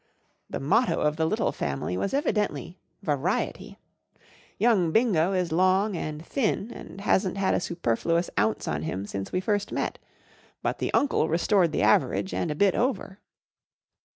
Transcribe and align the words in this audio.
The 0.49 0.59
motto 0.59 0.99
of 1.01 1.17
the 1.17 1.27
Little 1.27 1.51
family 1.51 1.95
was 1.95 2.11
evidently" 2.11 2.79
variety/' 3.05 3.77
Young 4.57 4.91
Bingo 4.91 5.33
is 5.33 5.51
long 5.51 5.95
and 5.95 6.25
thin 6.25 6.71
and 6.71 7.01
hasn't 7.01 7.37
had 7.37 7.53
a 7.53 7.59
superfluous 7.59 8.27
ounce 8.39 8.67
on 8.67 8.81
him 8.81 9.05
since 9.05 9.31
we 9.31 9.39
first 9.39 9.71
met; 9.71 9.99
but 10.63 10.79
the 10.79 10.91
uncle 10.95 11.29
restored 11.29 11.71
the 11.71 11.83
average 11.83 12.33
and 12.33 12.49
a 12.49 12.55
bit 12.55 12.73
over. 12.73 13.19